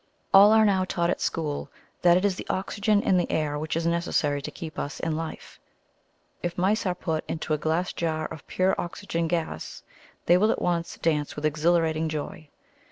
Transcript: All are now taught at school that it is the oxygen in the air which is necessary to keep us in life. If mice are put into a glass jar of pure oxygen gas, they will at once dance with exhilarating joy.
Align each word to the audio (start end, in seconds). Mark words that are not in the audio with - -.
All 0.33 0.51
are 0.51 0.65
now 0.65 0.83
taught 0.83 1.11
at 1.11 1.21
school 1.21 1.69
that 2.01 2.17
it 2.17 2.25
is 2.25 2.35
the 2.35 2.47
oxygen 2.49 3.03
in 3.03 3.17
the 3.17 3.31
air 3.31 3.59
which 3.59 3.75
is 3.75 3.85
necessary 3.85 4.41
to 4.41 4.49
keep 4.49 4.79
us 4.79 4.99
in 4.99 5.15
life. 5.15 5.59
If 6.41 6.57
mice 6.57 6.87
are 6.87 6.95
put 6.95 7.23
into 7.27 7.53
a 7.53 7.59
glass 7.59 7.93
jar 7.93 8.25
of 8.25 8.47
pure 8.47 8.73
oxygen 8.81 9.27
gas, 9.27 9.83
they 10.25 10.39
will 10.39 10.49
at 10.51 10.59
once 10.59 10.97
dance 10.97 11.35
with 11.35 11.45
exhilarating 11.45 12.09
joy. 12.09 12.49